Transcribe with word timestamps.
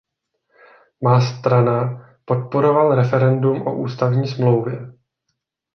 Má 1.03 1.21
strana 1.21 2.05
podporoval 2.25 2.95
referendum 2.95 3.61
o 3.67 3.77
ústavní 3.79 4.27
smlouvě. 4.27 4.89